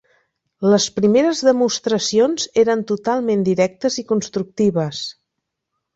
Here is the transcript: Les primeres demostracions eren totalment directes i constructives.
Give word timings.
Les 0.73 0.87
primeres 0.99 1.41
demostracions 1.49 2.47
eren 2.63 2.83
totalment 2.95 3.47
directes 3.51 4.03
i 4.05 4.09
constructives. 4.13 5.07